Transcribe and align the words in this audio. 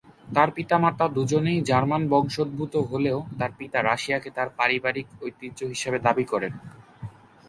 তার 0.35 0.49
পিতামাতা 0.55 1.05
দুজনেই 1.09 1.59
জার্মান 1.61 2.03
বংশোদ্ভূত 2.09 2.73
হলেও 2.91 3.19
তার 3.39 3.51
পিতা 3.59 3.79
রাশিয়াকে 3.81 4.29
তার 4.29 4.49
পারিবারিক 4.57 5.07
ঐতিহ্য 5.21 5.59
হিসেবে 5.73 5.97
দাবী 5.99 6.25
করেন। 6.25 6.53